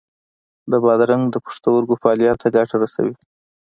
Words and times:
د 0.71 0.73
بادرنګ 0.83 1.23
د 1.31 1.35
پښتورګو 1.45 1.99
فعالیت 2.01 2.37
ته 2.41 2.47
ګټه 2.55 2.75
رسوي. 2.83 3.13